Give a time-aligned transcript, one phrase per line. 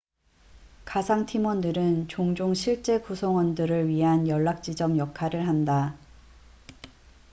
[0.83, 5.95] 가상 팀원들은 종종 실제 구성원들을 위한 연락지점 역할을 한다